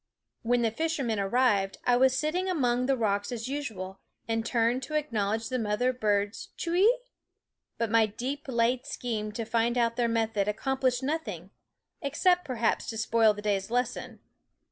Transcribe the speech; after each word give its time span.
When 0.41 0.63
the 0.63 0.71
fishermen 0.71 1.19
arrived 1.19 1.77
I 1.85 1.95
was 1.95 2.17
sitting 2.17 2.49
among 2.49 2.87
the 2.87 2.97
rocks 2.97 3.31
as 3.31 3.47
usual, 3.47 3.99
and 4.27 4.43
turned 4.43 4.81
to 4.81 4.95
acknowledge 4.95 5.47
the 5.49 5.59
mother 5.59 5.93
bird's 5.93 6.49
Ctiwee? 6.57 6.91
But 7.77 7.91
my 7.91 8.07
deep 8.07 8.47
laid 8.47 8.87
scheme 8.87 9.31
to 9.33 9.45
find 9.45 9.77
out 9.77 9.97
their 9.97 10.07
method 10.09 10.47
accom 10.47 10.81
plished 10.81 11.03
nothing; 11.03 11.51
except, 12.01 12.45
perhaps, 12.45 12.87
to 12.89 12.97
spoil 12.97 13.35
the 13.35 13.43
day's 13.43 13.69
lesson. 13.69 14.21